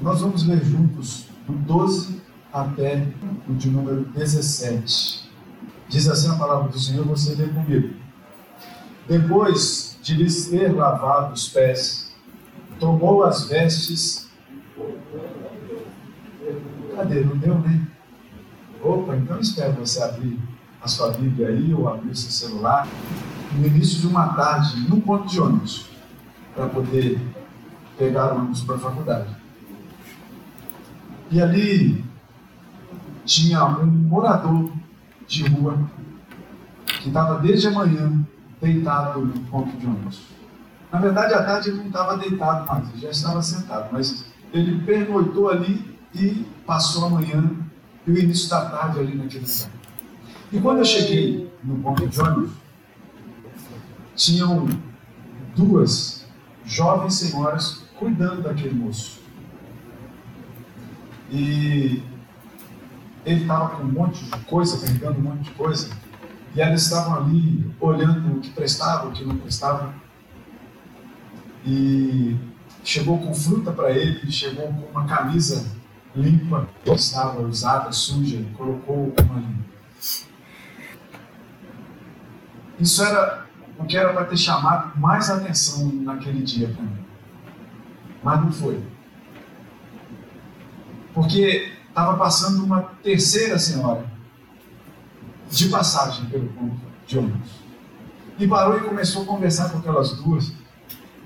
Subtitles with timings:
[0.00, 2.20] Nós vamos ler juntos do 12
[2.52, 3.04] até
[3.48, 5.28] o de número 17.
[5.88, 7.96] Diz assim a palavra do Senhor, você lê comigo.
[9.08, 12.14] Depois de lhes ter lavado os pés,
[12.78, 14.28] tomou as vestes.
[16.94, 17.24] Cadê?
[17.24, 17.88] Não deu, né?
[18.80, 20.38] Opa, então espero você abrir
[20.80, 22.86] a sua Bíblia aí ou abrir o seu celular
[23.52, 25.86] no início de uma tarde, num ponto de ônibus,
[26.54, 27.20] para poder
[27.98, 29.37] pegar o ônibus para a faculdade.
[31.30, 32.04] E ali
[33.24, 34.72] tinha um morador
[35.26, 35.78] de rua
[36.86, 38.26] que estava desde a manhã
[38.60, 40.22] deitado no ponto de ônibus.
[40.90, 44.80] Na verdade, à tarde ele não estava deitado mais, ele já estava sentado, mas ele
[44.84, 47.44] pernoitou ali e passou a manhã
[48.06, 49.70] e o início da tarde ali naquele lugar.
[50.50, 52.50] E quando eu cheguei no ponto de ônibus,
[54.16, 54.66] tinham
[55.54, 56.26] duas
[56.64, 59.20] jovens senhoras cuidando daquele moço.
[61.30, 62.02] E
[63.24, 65.90] ele estava com um monte de coisa, carregando um monte de coisa,
[66.54, 69.94] e elas estavam ali olhando o que prestava, o que não prestava.
[71.66, 72.36] E
[72.82, 75.66] chegou com fruta para ele, chegou com uma camisa
[76.16, 79.68] limpa, que estava usada, suja, colocou uma limpa.
[82.80, 83.46] Isso era
[83.78, 87.04] o que era para ter chamado mais atenção naquele dia para mim.
[88.22, 88.82] Mas não foi.
[91.18, 94.08] Porque estava passando uma terceira senhora
[95.50, 97.50] de passagem pelo ponto de ônibus.
[98.38, 100.52] E parou e começou a conversar com aquelas duas.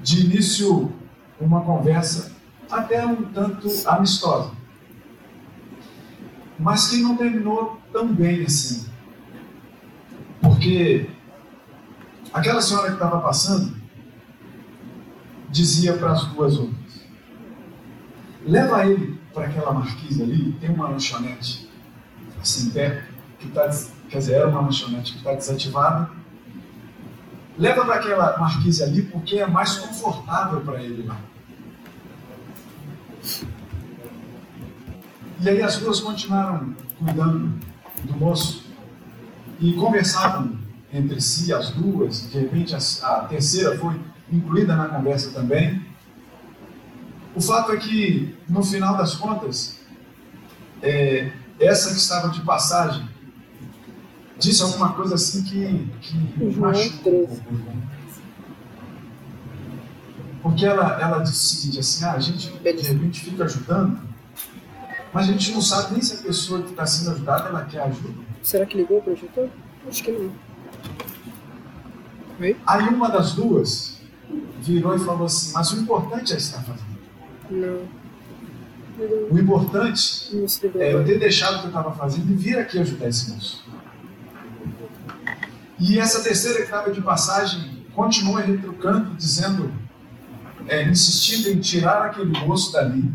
[0.03, 0.91] De início,
[1.39, 2.33] uma conversa
[2.71, 4.53] até um tanto amistosa.
[6.59, 8.87] Mas que não terminou tão bem assim.
[10.41, 11.11] Porque
[12.33, 13.77] aquela senhora que estava passando
[15.51, 17.07] dizia para as duas outras:
[18.47, 21.69] leva ele para aquela marquise ali, tem uma lanchonete
[22.41, 23.71] assim perto, que está,
[24.09, 26.11] quer dizer, era uma lanchonete que está desativada.
[27.59, 31.19] Leva para aquela marquise ali porque é mais confortável para ele lá.
[35.41, 37.59] E aí as duas continuaram cuidando
[38.05, 38.65] do moço
[39.61, 40.59] e conversavam
[40.93, 42.31] entre si, as duas.
[42.31, 43.99] De repente, a terceira foi
[44.31, 45.92] incluída na conversa também.
[47.35, 49.79] O fato é que, no final das contas,
[50.83, 53.09] é, essa que estava de passagem
[54.39, 57.31] disse alguma coisa assim que, que machucou
[60.43, 64.01] Porque ela, ela disse o seguinte, assim, ah, a gente de repente fica ajudando,
[65.13, 67.83] mas a gente não sabe nem se a pessoa que está sendo ajudada, ela quer
[67.83, 68.15] ajuda.
[68.43, 69.49] Será que ligou o projetor?
[69.89, 70.33] Acho que não.
[72.41, 72.57] Oi?
[72.67, 74.01] Aí uma das duas
[74.61, 76.92] virou e falou assim, mas o importante é estar fazendo.
[77.53, 77.87] Não.
[79.31, 80.31] O importante
[80.77, 83.65] é eu ter deixado o que eu estava fazendo e vir aqui ajudar esse moço.
[85.79, 89.73] E essa terceira que estava de passagem continua retrucando, dizendo,
[90.67, 93.11] é, insistindo em tirar aquele moço dali.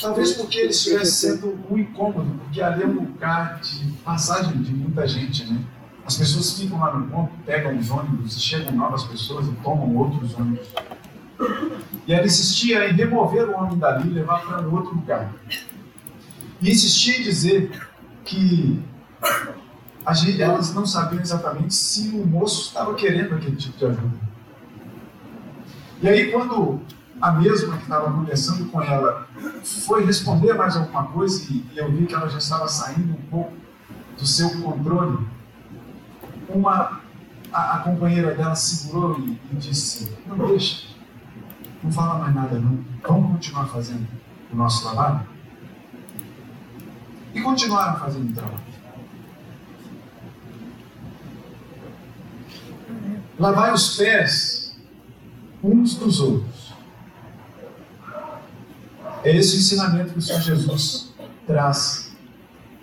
[0.00, 4.72] Talvez porque ele estivesse sendo um incômodo, porque ali é um lugar de passagem de
[4.72, 5.62] muita gente, né?
[6.04, 9.94] As pessoas ficam lá no ponto, pegam os ônibus e chegam novas pessoas e tomam
[9.94, 10.66] outros ônibus.
[12.06, 15.32] E ela insistia em remover o homem dali e levar para outro lugar.
[16.60, 17.70] E insistia em dizer
[18.24, 18.82] que
[20.38, 24.28] elas não sabiam exatamente se o moço estava querendo aquele tipo de ajuda.
[26.00, 26.80] E aí, quando
[27.20, 29.26] a mesma que estava conversando com ela
[29.86, 33.22] foi responder mais alguma coisa e, e eu vi que ela já estava saindo um
[33.30, 33.52] pouco
[34.16, 35.26] do seu controle,
[36.48, 37.00] uma
[37.52, 40.86] a, a companheira dela segurou e, e disse: Não deixa,
[41.82, 42.84] não fala mais nada não.
[43.02, 44.06] Vamos continuar fazendo
[44.52, 45.26] o nosso trabalho?
[47.34, 48.68] E continuaram fazendo o trabalho.
[53.38, 54.76] Lavai os pés
[55.62, 56.74] uns dos outros.
[59.22, 61.14] É esse o ensinamento que o Senhor Jesus
[61.46, 62.12] traz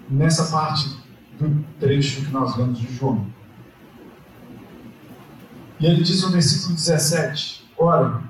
[0.09, 0.97] nessa parte
[1.39, 3.25] do trecho que nós lemos de João.
[5.79, 8.23] E ele diz no versículo 17: Ora,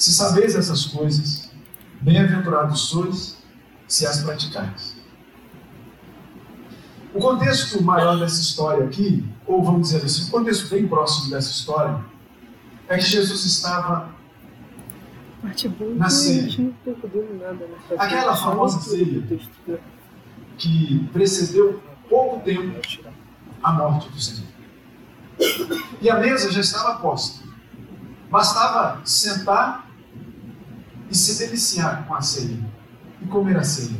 [0.00, 1.50] se sabeis essas coisas,
[2.00, 3.36] bem-aventurados sois
[3.86, 4.96] se as praticais.
[7.12, 11.50] O contexto maior dessa história aqui, ou vamos dizer assim, o contexto bem próximo dessa
[11.50, 12.02] história,
[12.88, 14.08] é que Jesus estava
[15.96, 16.72] na ceia.
[17.98, 19.22] Aquela famosa ceia
[20.56, 22.80] que precedeu pouco tempo
[23.62, 24.48] a morte do Senhor.
[26.00, 27.44] E a mesa já estava posta.
[28.30, 29.89] Bastava sentar
[31.10, 32.58] e se deliciar com a ceia
[33.20, 33.98] e comer a ceia.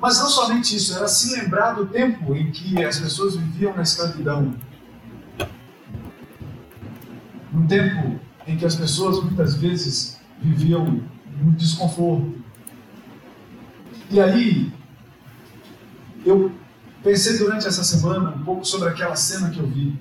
[0.00, 3.82] Mas não somente isso, era se lembrar do tempo em que as pessoas viviam na
[3.82, 4.54] escravidão.
[7.52, 11.00] Um tempo em que as pessoas muitas vezes viviam
[11.40, 12.42] no desconforto.
[14.10, 14.72] E aí,
[16.24, 16.52] eu
[17.02, 19.96] pensei durante essa semana um pouco sobre aquela cena que eu vi.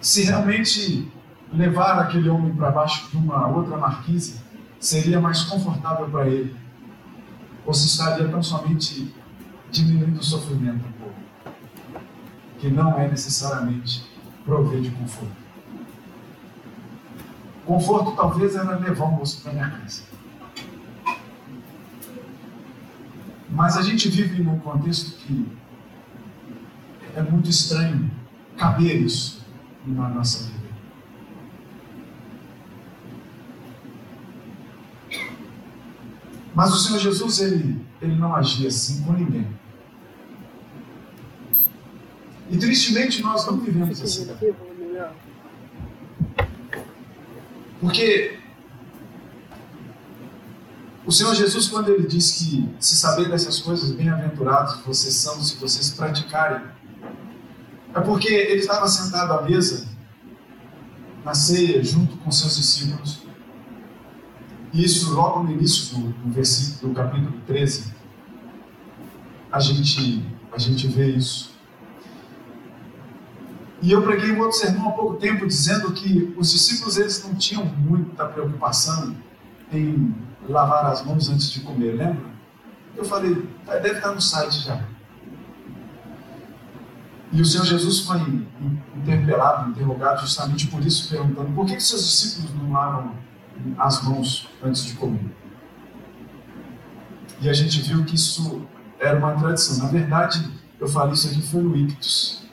[0.00, 1.10] Se realmente
[1.52, 4.40] levar aquele homem para baixo de uma outra marquise
[4.78, 6.54] seria mais confortável para ele,
[7.64, 9.14] ou se estaria tão somente
[9.70, 11.14] diminuindo o sofrimento um pouco,
[12.58, 14.04] que não é necessariamente
[14.44, 15.46] prover de conforto.
[17.64, 20.02] Conforto talvez era levar o moço para minha casa.
[23.50, 25.46] Mas a gente vive num contexto que
[27.16, 28.10] é muito estranho
[28.56, 29.44] caber isso
[29.84, 30.55] na nossa vida.
[36.56, 39.46] Mas o Senhor Jesus, ele, ele não agia assim com ninguém.
[42.48, 44.26] E tristemente nós não vivemos assim.
[47.78, 48.38] Porque
[51.04, 55.56] o Senhor Jesus, quando ele diz que se saber dessas coisas, bem-aventurados vocês são se
[55.56, 56.62] vocês praticarem,
[57.94, 59.86] é porque ele estava sentado à mesa,
[61.22, 63.25] na ceia, junto com seus discípulos.
[64.76, 67.94] Isso logo no início do, do versículo do capítulo 13,
[69.50, 71.56] a gente, a gente vê isso.
[73.80, 77.34] E eu preguei um outro sermão há pouco tempo dizendo que os discípulos eles não
[77.34, 79.16] tinham muita preocupação
[79.72, 80.14] em
[80.46, 82.36] lavar as mãos antes de comer, lembra?
[82.94, 84.84] Eu falei, deve estar no site já.
[87.32, 88.18] E o Senhor Jesus foi
[88.94, 93.25] interpelado, interrogado justamente por isso, perguntando por que, que seus discípulos não lavam
[93.78, 95.34] as mãos antes de comer?
[97.40, 98.66] E a gente viu que isso
[98.98, 99.84] era uma tradição.
[99.84, 100.50] Na verdade,
[100.80, 102.46] eu falei isso aqui foi no Ictus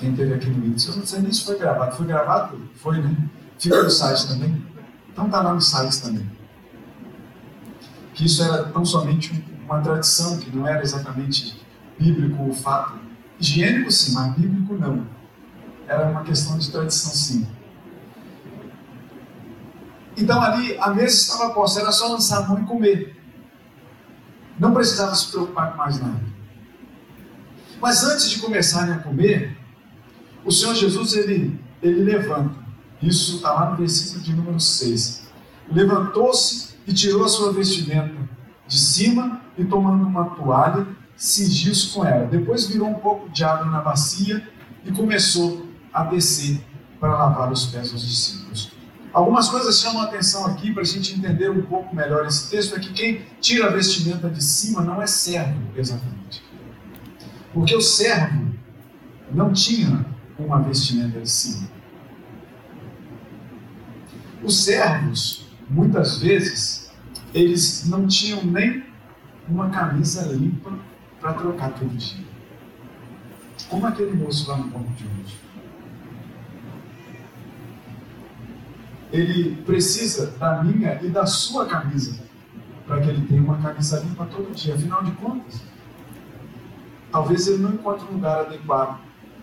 [0.00, 0.88] quem teve aqui no índice.
[0.88, 1.94] Eu não sei nem se foi gravado.
[1.94, 2.58] Foi gravado?
[2.76, 3.14] Foi, né?
[3.58, 4.66] Fica no site também.
[5.12, 6.28] Então está lá no site também.
[8.14, 11.60] Que isso era tão somente uma tradição, que não era exatamente
[11.98, 12.98] bíblico o fato.
[13.38, 15.06] Higiênico sim, mas bíblico não.
[15.86, 17.46] Era uma questão de tradição sim.
[20.20, 23.16] Então ali a mesa estava posta, era só lançar a mão e comer.
[24.58, 26.20] Não precisava se preocupar com mais nada.
[27.80, 29.56] Mas antes de começarem a comer,
[30.44, 32.60] o Senhor Jesus, ele, ele levanta.
[33.00, 35.22] Isso está lá no versículo de número 6.
[35.72, 38.28] Levantou-se e tirou a sua vestimenta
[38.66, 40.86] de cima e tomando uma toalha,
[41.16, 42.26] cingiu-se com ela.
[42.26, 44.46] Depois virou um pouco de água na bacia
[44.84, 46.62] e começou a descer
[46.98, 48.69] para lavar os pés dos discípulos.
[49.12, 52.76] Algumas coisas chamam a atenção aqui para a gente entender um pouco melhor esse texto:
[52.76, 56.42] é que quem tira a vestimenta de cima não é servo, exatamente.
[57.52, 58.54] Porque o servo
[59.32, 60.06] não tinha
[60.38, 61.68] uma vestimenta de cima.
[64.42, 66.90] Os servos, muitas vezes,
[67.34, 68.84] eles não tinham nem
[69.48, 70.72] uma camisa limpa
[71.20, 72.24] para trocar todo dia.
[73.68, 75.34] Como aquele moço lá no ponto de ônibus.
[79.12, 82.20] Ele precisa da minha e da sua camisa
[82.86, 84.74] para que ele tenha uma camisa limpa todo dia.
[84.74, 85.62] Afinal de contas,
[87.12, 89.00] talvez ele não encontre um lugar adequado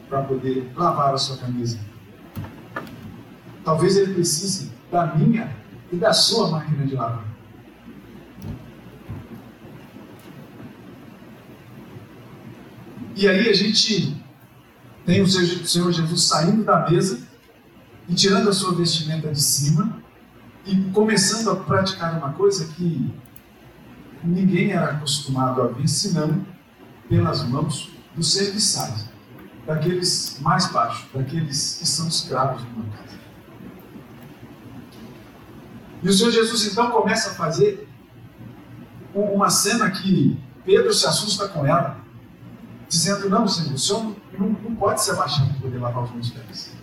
[0.09, 1.79] para poder lavar a sua camisa.
[3.63, 5.55] Talvez ele precise da minha
[5.91, 7.25] e da sua máquina de lavar.
[13.15, 14.15] E aí a gente
[15.05, 17.26] tem o Senhor Jesus saindo da mesa
[18.07, 20.01] e tirando a sua vestimenta de cima
[20.65, 23.13] e começando a praticar uma coisa que
[24.23, 26.45] ninguém era acostumado a ver, senão
[27.09, 29.07] pelas mãos dos serviçais
[29.65, 33.17] daqueles mais baixos, daqueles que são escravos de uma casa.
[36.01, 37.87] E o Senhor Jesus então começa a fazer
[39.13, 41.97] uma cena que Pedro se assusta com ela,
[42.87, 46.29] dizendo: Não, Senhor, o Senhor não, não pode se abaixar para poder lavar os meus
[46.29, 46.76] pés.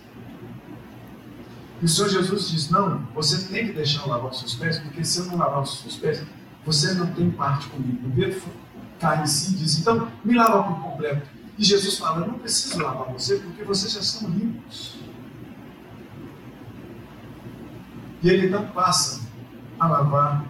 [1.81, 4.79] E o Senhor Jesus diz: Não, você tem que deixar eu lavar os seus pés,
[4.79, 6.23] porque se eu não lavar os seus pés,
[6.65, 8.07] você não tem parte comigo.
[8.07, 8.41] E Pedro
[8.99, 11.27] cai em si e diz: Então, me lava por completo.
[11.57, 14.97] E Jesus fala: Eu não preciso lavar você porque vocês já são limpos.
[18.23, 19.21] E ele então passa
[19.79, 20.45] a lavar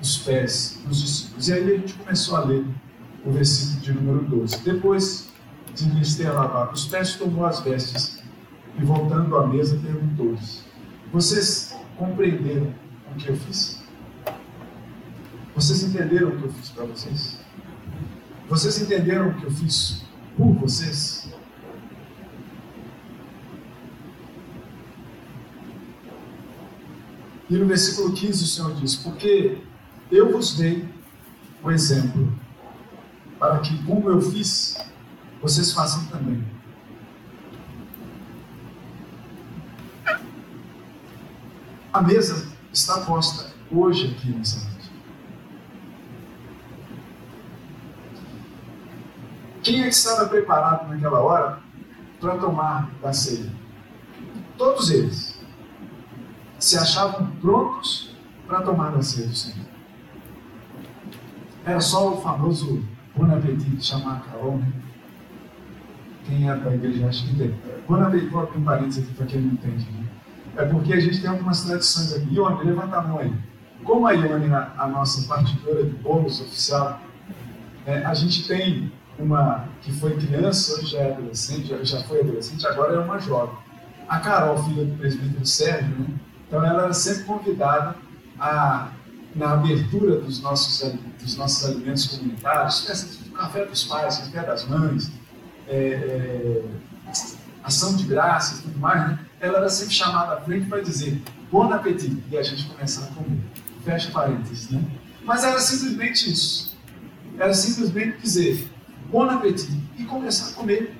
[0.00, 1.48] os pés dos discípulos.
[1.48, 2.66] E aí a gente começou a ler
[3.24, 4.58] o versículo de número 12.
[4.62, 5.28] Depois
[5.74, 8.18] de lhes ter lavado os pés, tomou as vestes
[8.78, 10.64] e voltando à mesa perguntou-lhes:
[11.12, 12.74] Vocês compreenderam
[13.12, 13.82] o que eu fiz?
[15.54, 17.40] Vocês entenderam o que eu fiz para vocês?
[18.48, 20.02] Vocês entenderam o que eu fiz
[20.36, 21.28] por vocês?
[27.48, 29.62] E no versículo 15 o Senhor diz: Porque
[30.10, 30.86] eu vos dei
[31.62, 32.32] o exemplo,
[33.38, 34.76] para que, como eu fiz,
[35.40, 36.44] vocês façam também.
[41.96, 44.92] A mesa está posta hoje aqui nessa noite.
[49.62, 51.58] Quem é que estava preparado naquela hora
[52.20, 53.50] para tomar da ceia?
[54.58, 55.42] Todos eles
[56.58, 58.14] se achavam prontos
[58.46, 59.66] para tomar da ceia do Senhor.
[61.64, 62.84] Era só o famoso
[63.16, 64.70] Bon Appetit chamar Carol, né?
[66.26, 67.58] Quem é da igreja acha que tem.
[67.88, 69.90] Bon Appetit, vou abrir um parênteses aqui para quem não entende.
[69.92, 70.06] Né?
[70.56, 72.34] É porque a gente tem algumas tradições aqui.
[72.34, 73.32] Ione, levanta a mão aí.
[73.84, 77.00] Como a Ione, a, nossa partidora de bolos oficial,
[77.84, 82.20] é, a gente tem uma que foi criança, hoje já é adolescente, já, já foi
[82.20, 83.54] adolescente, agora é uma jovem.
[84.08, 86.06] A Carol, filha do presbítero Sérgio, né?
[86.46, 87.94] então ela era sempre convidada
[88.38, 88.88] a,
[89.34, 92.80] na abertura dos nossos, dos nossos alimentos comunitários,
[93.34, 95.12] café dos pais, café das mães,
[95.68, 96.64] é, é,
[97.62, 99.18] ação de graças tudo mais, né?
[99.40, 103.14] Ela era sempre chamada à frente para dizer bom apetite e a gente começava a
[103.14, 103.40] comer.
[103.84, 104.82] Fecha parênteses, né?
[105.24, 106.76] Mas era simplesmente isso.
[107.38, 108.68] Era simplesmente dizer
[109.10, 110.96] bom apetite e começar a comer.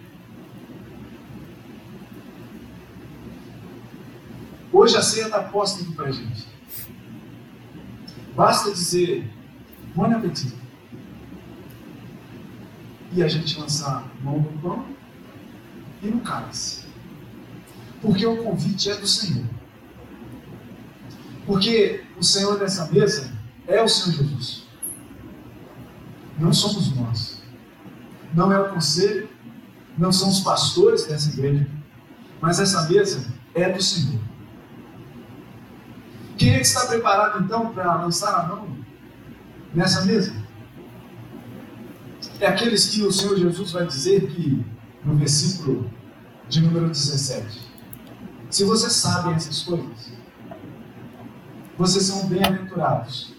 [4.73, 6.47] Hoje a ceia está posta aqui para a gente.
[8.35, 9.31] Basta dizer
[9.95, 10.55] bom apetite
[13.13, 14.85] e a gente lançar mão no pão
[16.03, 16.86] e no cálice.
[18.07, 19.45] Porque o convite é do Senhor.
[21.45, 23.33] Porque o Senhor dessa mesa
[23.67, 24.69] é o Senhor Jesus.
[26.39, 27.43] Não somos nós.
[28.33, 29.29] Não é o conselho,
[29.99, 31.69] não são os pastores dessa igreja,
[32.41, 34.21] mas essa mesa é do Senhor.
[36.39, 38.69] Quem é que está preparado então para lançar a mão
[39.75, 40.33] nessa mesa?
[42.39, 44.65] É aqueles que o Senhor Jesus vai dizer que,
[45.05, 45.91] no versículo
[46.49, 47.66] de número 17,
[48.57, 50.11] se vocês sabem essas coisas,
[51.77, 53.35] vocês são bem-aventurados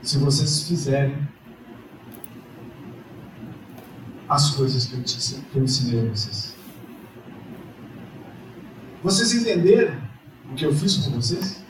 [0.00, 1.28] se vocês fizerem
[4.28, 6.54] as coisas que eu, te, que eu ensinei a vocês.
[9.02, 10.00] Vocês entenderam
[10.52, 11.64] o que eu fiz com vocês?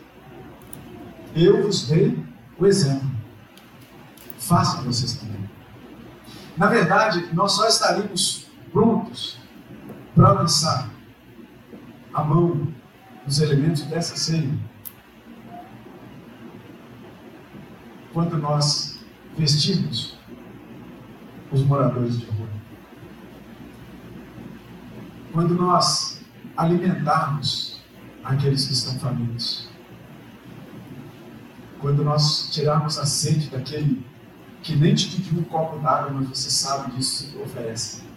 [1.35, 2.23] Eu vos dei
[2.59, 3.11] o exemplo.
[4.37, 5.49] Façam vocês também.
[6.55, 9.39] Na verdade, nós só estaríamos prontos
[10.15, 10.98] para lançar
[12.19, 12.67] a mão
[13.25, 14.51] nos elementos dessa ceia
[18.13, 18.99] quando nós
[19.37, 20.19] vestimos
[21.53, 22.49] os moradores de rua.
[25.33, 26.21] Quando nós
[26.57, 27.81] alimentarmos
[28.25, 29.69] aqueles que estão famintos.
[31.79, 34.05] Quando nós tirarmos a sede daquele
[34.63, 38.08] que nem te pediu um copo d'água, mas você sabe disso oferece.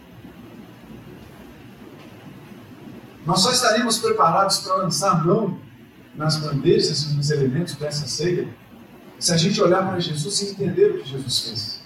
[3.25, 5.59] Nós só estaríamos preparados para lançar mão
[6.15, 8.47] nas bandejas e nos elementos dessa ceia
[9.19, 11.81] se a gente olhar para Jesus e entender o que Jesus fez.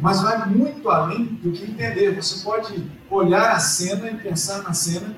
[0.00, 2.14] Mas vai muito além do que entender.
[2.14, 5.14] Você pode olhar a cena e pensar na cena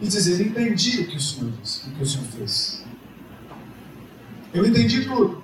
[0.00, 2.84] e dizer: Entendi o que o Senhor o que o Senhor fez.
[4.54, 5.42] Eu entendi tudo.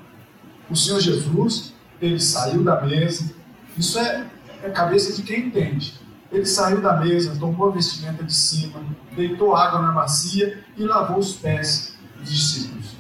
[0.71, 3.35] O Senhor Jesus, ele saiu da mesa.
[3.77, 4.27] Isso é,
[4.63, 5.99] é a cabeça de quem entende.
[6.31, 8.83] Ele saiu da mesa, tomou a vestimenta de cima,
[9.17, 12.97] deitou água na bacia e lavou os pés dos discípulos.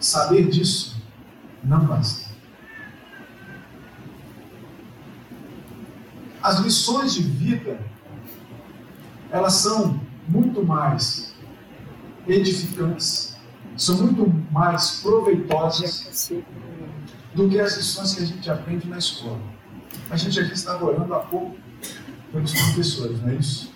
[0.00, 1.02] Saber disso
[1.62, 2.32] não basta.
[6.42, 7.80] As lições de vida,
[9.30, 11.34] elas são muito mais
[12.26, 13.36] edificantes,
[13.76, 16.32] são muito mais proveitosas
[17.34, 19.40] do que as lições que a gente aprende na escola.
[20.10, 21.56] A gente aqui estava orando há pouco
[22.30, 23.72] pelos professores, não é isso?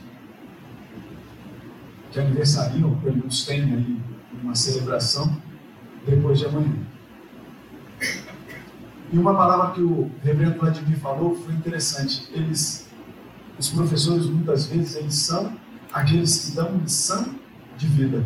[2.12, 4.00] Que aniversariam, pelo menos tem aí
[4.42, 5.40] uma celebração
[6.06, 6.74] depois de amanhã.
[9.10, 12.28] E uma palavra que o reverendo Vladimir falou foi interessante.
[12.32, 12.88] Eles,
[13.58, 15.56] os professores, muitas vezes, eles são
[15.92, 17.34] aqueles que dão lição
[17.76, 18.24] de vida.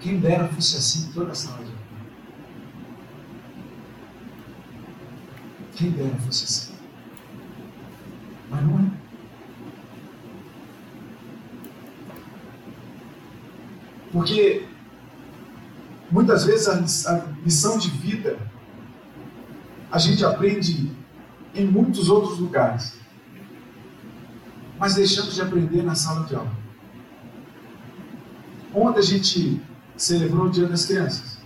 [0.00, 1.64] Quem dera fosse assim toda a sala
[5.78, 6.74] Quem dera você assim.
[8.50, 8.90] Mas não é.
[14.10, 14.66] Porque
[16.10, 18.40] muitas vezes a missão de vida
[19.92, 20.90] a gente aprende
[21.54, 22.98] em muitos outros lugares,
[24.80, 26.56] mas deixamos de aprender na sala de aula.
[28.74, 29.62] Ontem a gente
[29.96, 31.37] celebrou o Dia das Crianças.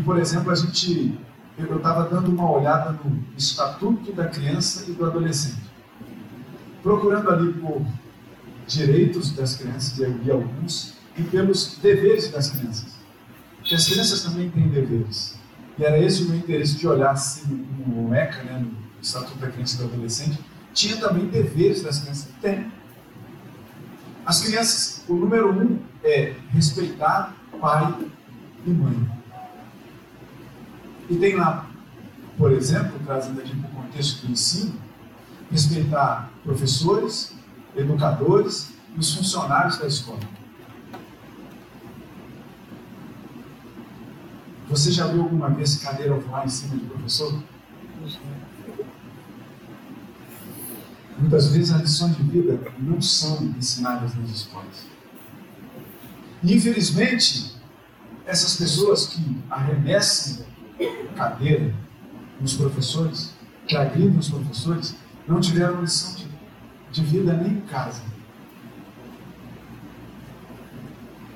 [0.00, 1.18] E, por exemplo, a gente,
[1.58, 5.60] eu estava dando uma olhada no Estatuto da Criança e do Adolescente,
[6.82, 7.84] procurando ali por
[8.66, 12.94] direitos das crianças, e alguns, e pelos deveres das crianças.
[13.58, 15.38] Porque as crianças também têm deveres.
[15.78, 19.50] E era esse o meu interesse de olhar assim no ECA, né, no Estatuto da
[19.50, 20.38] Criança e do Adolescente,
[20.72, 22.28] tinha também deveres das crianças.
[22.40, 22.72] Tem.
[24.24, 27.94] As crianças, o número um é respeitar pai
[28.64, 29.19] e mãe.
[31.10, 31.68] E tem lá,
[32.38, 34.74] por exemplo, trazendo aqui para o contexto do ensino,
[35.50, 37.34] respeitar professores,
[37.74, 40.20] educadores e os funcionários da escola.
[44.68, 47.42] Você já viu alguma vez cadeira voar em cima de professor?
[51.18, 54.86] Muitas vezes as lições de vida não são ensinadas nas escolas.
[56.44, 57.56] Infelizmente,
[58.24, 60.46] essas pessoas que arremessam
[61.10, 61.74] cadeira
[62.40, 63.34] nos professores,
[63.66, 66.28] que agridem os professores, não tiveram lição de,
[66.90, 68.02] de vida nem em casa.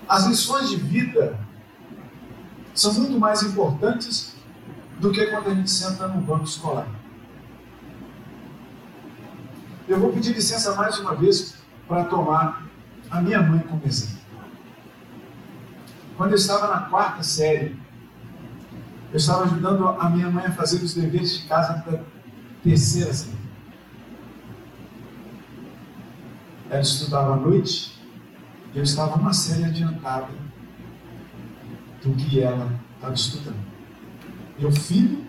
[0.09, 1.39] As lições de vida
[2.75, 4.35] são muito mais importantes
[4.99, 6.89] do que quando a gente senta no banco escolar.
[9.87, 12.65] Eu vou pedir licença mais uma vez para tomar
[13.11, 14.19] a minha mãe como exemplo.
[16.17, 17.77] Quando eu estava na quarta série,
[19.15, 22.01] eu estava ajudando a minha mãe a fazer os deveres de casa da
[22.65, 23.39] terceira série.
[26.69, 27.97] Ela estudava à noite
[28.75, 30.33] e eu estava uma série adiantada
[32.03, 33.65] do que ela estava estudando.
[34.59, 35.25] Meu filho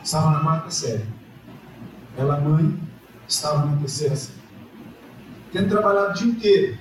[0.00, 1.08] estava na quarta série.
[2.16, 2.80] Ela, mãe,
[3.26, 4.38] estava na terceira série.
[5.50, 6.78] Tendo trabalhado o dia inteiro,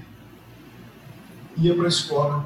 [1.58, 2.46] ia para a escola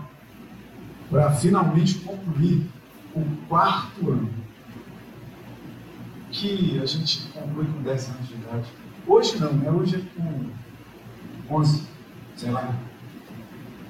[1.09, 2.71] para finalmente concluir
[3.15, 4.29] o quarto ano.
[6.31, 8.67] Que a gente conclui com 10 anos de idade.
[9.05, 9.69] Hoje não, né?
[9.69, 11.83] Hoje é com 11,
[12.35, 12.75] sei lá.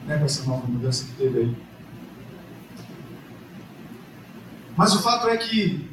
[0.06, 1.58] Né, com essa nova mudança que teve aí.
[4.76, 5.90] Mas o fato é que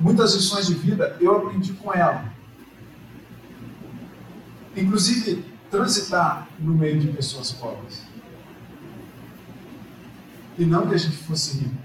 [0.00, 2.32] muitas lições de vida eu aprendi com ela.
[4.76, 8.02] Inclusive, transitar no meio de pessoas pobres.
[10.58, 11.81] E não que a gente fosse rico.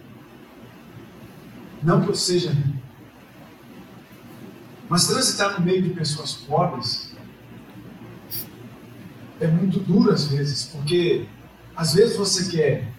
[1.88, 2.84] Não que eu seja rico.
[4.90, 7.16] Mas transitar no meio de pessoas pobres
[9.40, 11.30] é muito duro às vezes, porque
[11.74, 12.92] às vezes você quer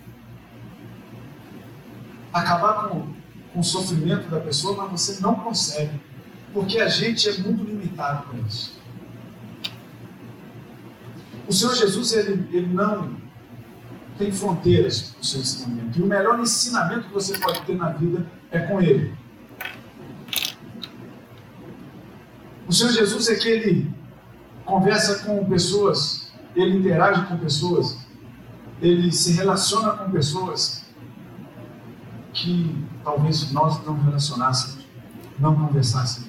[2.33, 3.13] acabar com,
[3.53, 6.01] com o sofrimento da pessoa, mas você não consegue,
[6.55, 8.81] porque a gente é muito limitado com isso.
[11.47, 13.19] O Senhor Jesus, ele, ele não
[14.19, 15.99] tem fronteiras no seu ensinamento.
[15.99, 19.15] E o melhor ensinamento que você pode ter na vida é com Ele.
[22.67, 23.91] O Senhor Jesus é que Ele
[24.65, 27.97] conversa com pessoas, Ele interage com pessoas,
[28.83, 30.85] Ele se relaciona com pessoas
[32.35, 34.85] que talvez nós não relacionássemos,
[35.39, 36.29] não conversássemos.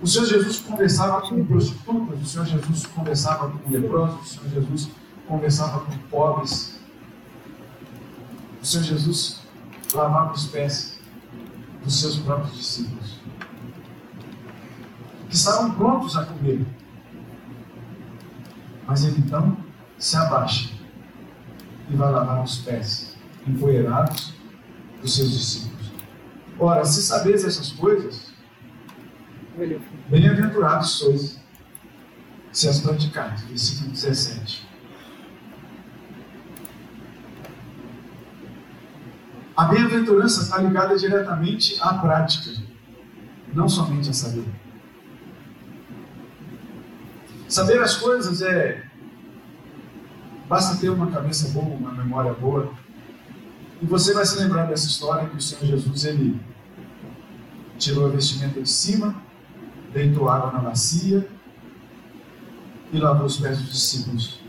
[0.00, 4.88] O Senhor Jesus conversava com prostitutas, o Senhor Jesus conversava com leprosos, o Senhor Jesus
[5.26, 6.78] conversava com pobres.
[8.60, 9.40] O Senhor Jesus
[9.94, 10.98] lavava os pés
[11.82, 13.20] dos seus próprios discípulos,
[15.28, 16.66] que estavam prontos a comer.
[18.86, 19.56] Mas ele então
[19.98, 20.70] se abaixa
[21.88, 24.34] e vai lavar os pés empoeirados
[25.00, 25.92] dos seus discípulos.
[26.58, 28.32] Ora, se sabeis essas coisas,
[30.08, 31.40] bem-aventurados sois
[32.52, 33.42] se as praticares.
[33.42, 34.66] Versículo 17.
[39.56, 42.50] A bem-aventurança está ligada diretamente à prática,
[43.54, 44.44] não somente a saber.
[47.48, 48.84] Saber as coisas é.
[50.46, 52.72] Basta ter uma cabeça boa, uma memória boa,
[53.80, 56.40] e você vai se lembrar dessa história que o Senhor Jesus ele
[57.78, 59.16] tirou a vestimenta de cima,
[59.92, 61.28] deitou água na bacia
[62.92, 64.40] e lavou os pés dos discípulos.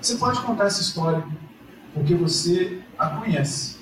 [0.00, 1.24] Você pode contar essa história
[1.94, 3.78] porque você a conhece.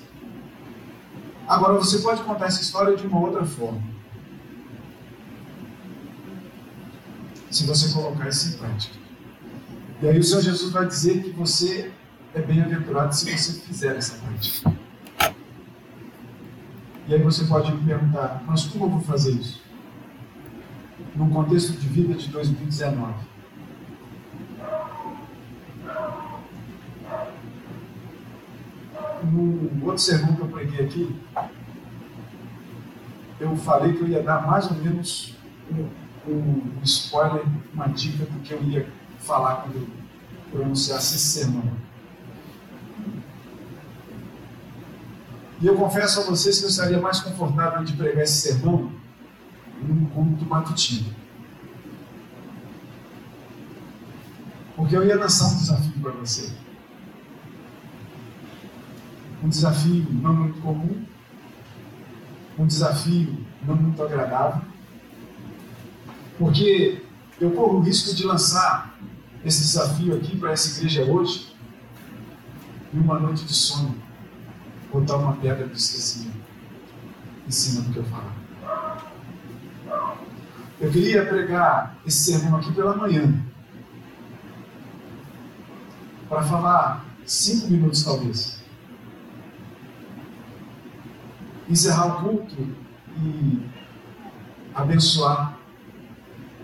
[1.47, 3.91] Agora você pode contar essa história de uma outra forma.
[7.51, 8.95] se você colocar isso em prática.
[10.01, 11.91] E aí o Senhor Jesus vai dizer que você
[12.33, 14.73] é bem-aventurado se você fizer essa prática.
[17.07, 19.61] E aí você pode me perguntar, mas como eu vou fazer isso?
[21.13, 23.13] Num contexto de vida de 2019.
[29.23, 31.15] No outro sermão que eu preguei aqui,
[33.39, 35.35] eu falei que eu ia dar mais ou menos
[35.71, 38.87] um, um spoiler, uma dica do que eu ia
[39.19, 39.87] falar quando eu
[40.51, 41.63] pronunciasse esse sermão.
[45.61, 48.91] E eu confesso a vocês que eu estaria mais confortável de pregar esse sermão
[49.81, 51.13] num culto matutino.
[54.75, 56.51] Porque eu ia lançar um desafio para você.
[59.43, 61.03] Um desafio não muito comum,
[62.57, 64.61] um desafio não muito agradável,
[66.37, 67.03] porque
[67.39, 68.95] eu corro o risco de lançar
[69.43, 71.55] esse desafio aqui para essa igreja hoje
[72.93, 73.95] em uma noite de sono
[74.91, 76.41] botar uma pedra de esquecimento
[77.47, 78.35] em cima do que eu falar.
[80.79, 83.39] Eu queria pregar esse sermão aqui pela manhã.
[86.27, 88.60] Para falar cinco minutos, talvez.
[91.71, 92.53] Encerrar o culto
[93.17, 93.65] e
[94.75, 95.57] abençoar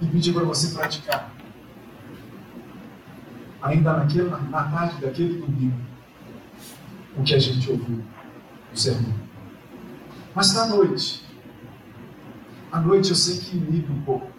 [0.02, 1.32] e pedir para você praticar.
[3.62, 5.80] Ainda naquele, na tarde daquele domingo,
[7.16, 8.04] o que a gente ouviu
[8.74, 9.14] o sermão.
[10.36, 11.26] Mas na noite,
[12.70, 14.30] à noite eu sei que inibe um pouco.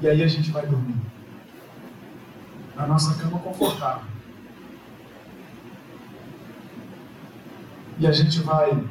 [0.00, 1.00] E aí a gente vai dormir.
[2.74, 4.19] Na nossa cama confortável.
[8.00, 8.82] E a gente vai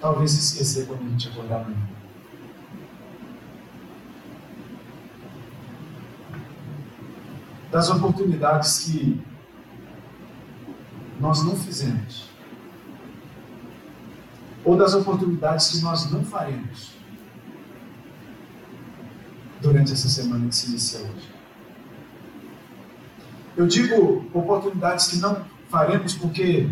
[0.00, 1.88] talvez esquecer quando a gente acordar amanhã.
[7.70, 9.22] Das oportunidades que
[11.20, 12.28] nós não fizemos,
[14.64, 16.90] ou das oportunidades que nós não faremos
[19.60, 21.32] durante essa semana que se inicia hoje.
[23.56, 26.68] Eu digo oportunidades que não faremos porque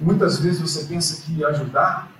[0.00, 2.10] muitas vezes você pensa que ajudar,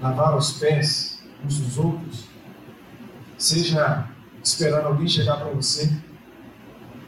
[0.00, 2.26] lavar os pés uns dos outros,
[3.36, 4.08] seja
[4.42, 5.92] esperando alguém chegar para você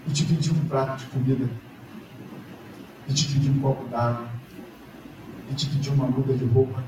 [0.07, 1.49] e te pedir um prato de comida
[3.09, 4.29] e te pedir um copo d'água,
[5.51, 6.85] e te pedir uma muda de roupa,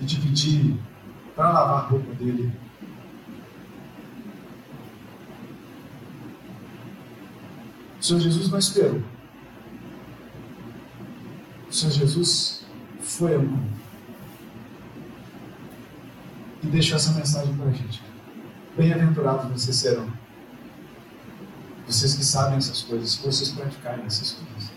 [0.00, 0.76] e te pedir
[1.34, 2.52] para lavar a roupa dele.
[8.00, 9.02] O Senhor Jesus não esperou.
[11.82, 12.64] Senhor Jesus
[13.00, 13.72] foi ao mundo
[16.62, 18.00] e deixou essa mensagem para a gente.
[18.76, 20.08] Bem-aventurados vocês serão
[21.84, 24.70] vocês que sabem essas coisas, vocês praticarem essas coisas.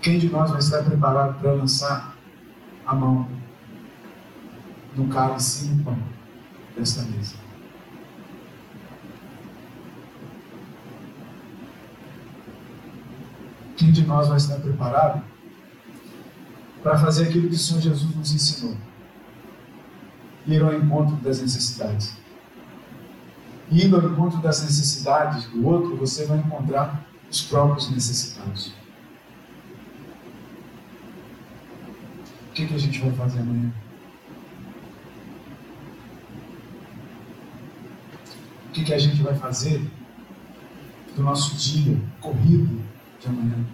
[0.00, 2.16] Quem de nós vai estar preparado para lançar
[2.86, 3.28] a mão
[4.96, 5.98] no cálice e no pão
[6.74, 7.47] desta mesa?
[13.78, 15.22] Quem de nós vai estar preparado
[16.82, 18.76] para fazer aquilo que o Senhor Jesus nos ensinou?
[20.54, 22.16] ir ao encontro das necessidades.
[23.70, 28.72] Indo ao encontro das necessidades do outro, você vai encontrar os próprios necessitados.
[32.48, 33.72] O que, que a gente vai fazer amanhã?
[38.68, 39.86] O que, que a gente vai fazer
[41.14, 42.80] do nosso dia corrido
[43.20, 43.64] de amanhã?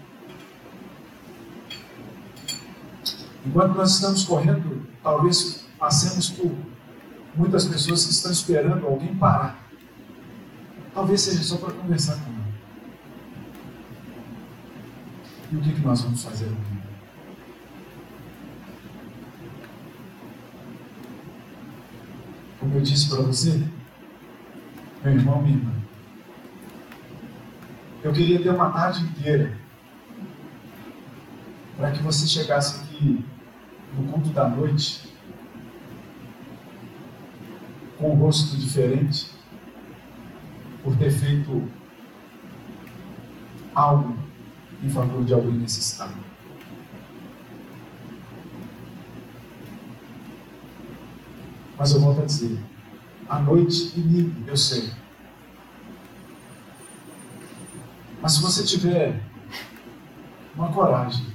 [3.47, 6.51] Enquanto nós estamos correndo, talvez passemos por
[7.35, 9.63] muitas pessoas que estão esperando alguém parar.
[10.95, 12.45] Talvez seja só para conversar com ela.
[15.53, 16.85] E o que, que nós vamos fazer aqui?
[22.61, 23.63] Como eu disse para você,
[25.05, 25.74] meu irmão, minha irmã,
[28.05, 29.57] eu queria ter uma tarde inteira
[31.75, 33.25] para que você chegasse aqui
[33.97, 35.11] no culto da noite
[37.97, 39.31] com um rosto diferente
[40.83, 41.67] por ter feito
[43.75, 44.15] algo
[44.83, 46.13] em favor de alguém necessitado.
[51.79, 52.59] Mas eu volto a dizer,
[53.29, 54.93] a noite inimigo, eu sei.
[58.25, 59.21] Mas se você tiver
[60.57, 61.27] uma coragem,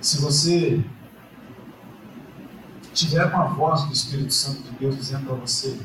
[0.00, 0.80] se você
[2.94, 5.76] tiver uma voz do Espírito Santo de Deus dizendo para você,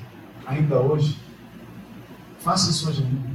[0.46, 1.20] ainda hoje,
[2.42, 3.32] faça isso hoje ainda.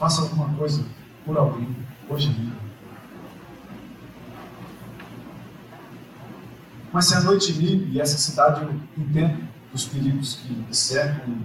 [0.00, 0.84] Faça alguma coisa
[1.24, 1.76] por alguém,
[2.08, 2.56] hoje ainda.
[6.92, 11.38] Mas se a noite vive e essa cidade entende os perigos que cercam,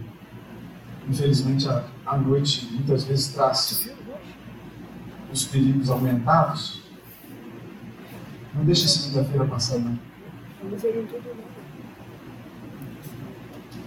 [1.08, 3.90] infelizmente a, a noite muitas vezes traz
[5.32, 6.82] os perigos aumentados,
[8.54, 10.00] não deixe segunda-feira passar, não.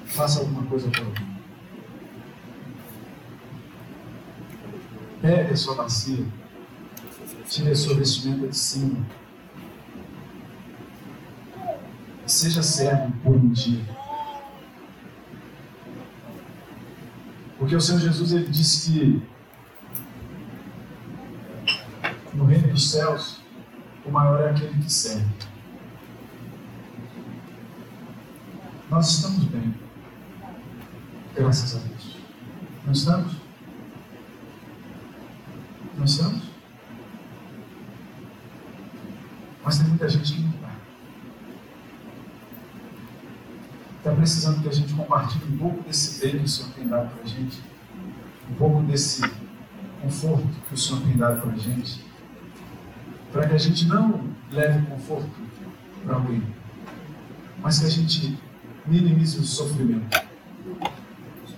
[0.06, 1.38] Faça alguma coisa para alguém.
[5.20, 6.24] Pegue a sua bacia.
[7.48, 9.06] Tire a sua vestimenta de cima.
[12.26, 13.97] Seja servo por um dia.
[17.68, 19.22] Porque o Senhor Jesus ele disse que
[22.32, 23.42] no reino dos céus
[24.06, 25.28] o maior é aquele que serve.
[28.88, 29.74] Nós estamos bem.
[31.34, 32.16] Graças a Deus.
[32.86, 33.36] Não estamos?
[35.98, 36.44] Não estamos?
[39.62, 40.67] Mas tem muita gente que não está.
[44.08, 47.10] Está precisando que a gente compartilhe um pouco desse bem que o Senhor tem dado
[47.10, 47.62] para a gente.
[48.50, 49.20] Um pouco desse
[50.00, 52.08] conforto que o Senhor tem dado para a gente
[53.30, 55.28] para que a gente não leve conforto
[56.02, 56.42] para alguém,
[57.60, 58.38] mas que a gente
[58.86, 60.26] minimize o sofrimento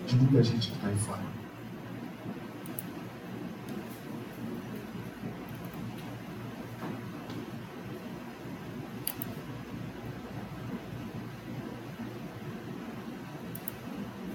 [0.08, 1.30] de muita gente que está aí fora.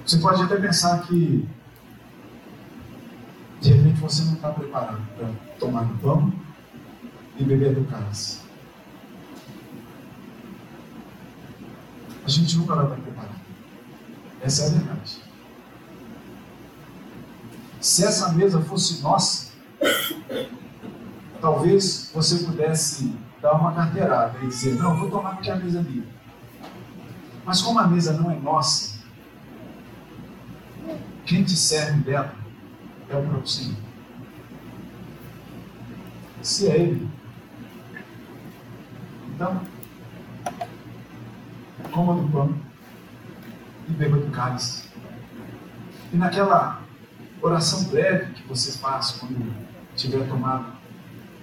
[0.05, 1.49] Você pode até pensar que
[3.59, 6.31] de repente você não está preparado para tomar o pão
[7.37, 8.41] e beber do cálice.
[12.23, 13.35] A gente nunca vai estar preparado.
[14.41, 15.23] Essa é a verdade.
[17.81, 19.53] Se essa mesa fosse nossa,
[21.41, 25.83] talvez você pudesse dar uma carteirada e dizer: Não, vou tomar porque a mesa é
[25.83, 26.05] minha.
[27.43, 28.94] Mas como a mesa não é nossa,
[31.25, 32.35] quem te serve dela
[33.09, 33.75] é o próprio.
[36.41, 37.09] Se é Ele,
[39.35, 39.61] então,
[41.91, 42.55] coma do pão
[43.89, 44.89] e beba do cálice.
[46.13, 46.81] E naquela
[47.41, 49.53] oração breve que você faz quando
[49.95, 50.73] tiver tomado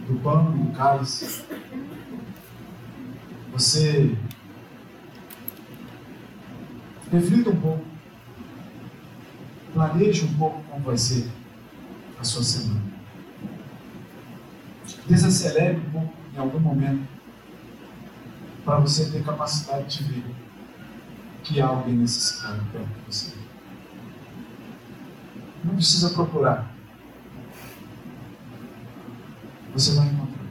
[0.07, 1.45] do pão e do cálice,
[3.53, 4.17] você
[7.11, 7.85] reflita um pouco,
[9.83, 11.29] planeje um pouco como vai ser
[12.17, 12.81] a sua semana.
[15.09, 17.09] Desacelere um pouco em algum momento
[18.65, 20.25] para você ter capacidade de ver
[21.43, 23.37] que há alguém necessitado perto de você.
[25.65, 26.73] Não precisa procurar.
[29.75, 30.47] Você vai encontrar.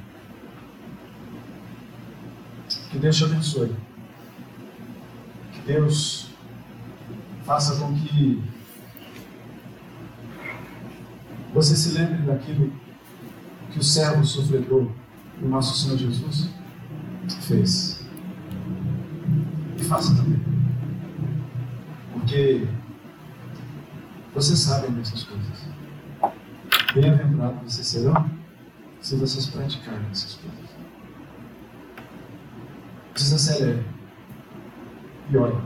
[2.90, 3.76] Que Deus te abençoe.
[5.54, 6.32] Que Deus
[7.46, 8.44] faça com que
[11.54, 12.72] você se lembre daquilo
[13.72, 14.88] que o servo sofredor
[15.40, 16.50] do nosso Senhor Jesus
[17.42, 18.02] fez
[19.92, 20.40] faça também.
[22.14, 22.66] Porque
[24.34, 25.68] vocês sabem dessas coisas.
[26.94, 28.30] Bem-aventurados vocês serão
[29.02, 30.72] se vocês praticarem essas coisas.
[33.14, 33.86] Desacelere
[35.30, 35.62] e olhe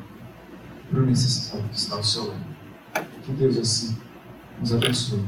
[0.90, 2.56] para o necessário que está ao seu lado.
[3.24, 3.96] Que Deus assim
[4.60, 5.24] nos abençoe.